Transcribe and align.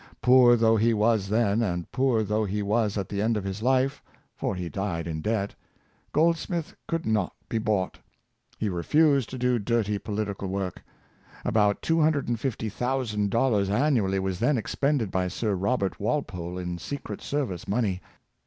Poor 0.19 0.55
though 0.55 0.77
he 0.77 0.95
was 0.95 1.29
then, 1.29 1.61
and 1.61 1.91
poor 1.91 2.23
though 2.23 2.43
he 2.43 2.63
was 2.63 2.97
at 2.97 3.07
the 3.07 3.21
end 3.21 3.37
of 3.37 3.43
his 3.43 3.61
life— 3.61 4.01
for 4.35 4.55
he 4.55 4.67
died 4.67 5.05
in 5.05 5.21
debt— 5.21 5.53
Goldsmith 6.11 6.75
could 6.87 7.05
not 7.05 7.35
be 7.47 7.59
bought. 7.59 7.99
He 8.57 8.67
re 8.67 8.81
fused 8.81 9.29
to 9.29 9.37
do 9.37 9.59
dirty 9.59 9.99
political 9.99 10.47
work. 10.47 10.83
About 11.45 11.83
$250,000 11.83 12.25
an 13.15 13.29
nually 13.29 14.17
was 14.17 14.39
then 14.39 14.57
expended 14.57 15.11
by 15.11 15.27
Sir 15.27 15.53
Robert 15.53 15.99
Walpole 15.99 16.57
in 16.57 16.79
secret 16.79 17.21
service 17.21 17.67
money. 17.67 18.01